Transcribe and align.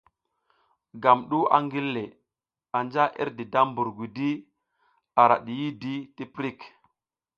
Gam 1.03 1.19
du 1.31 1.39
a 1.55 1.57
ngille, 1.65 2.03
anja 2.77 3.03
irdi 3.21 3.43
da 3.53 3.61
mbur 3.69 3.89
gudi 3.97 4.29
ara 5.21 5.35
diyidi 5.45 5.95
ti 6.15 6.23
pirik. 6.33 6.59